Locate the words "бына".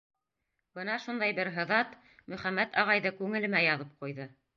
0.77-0.93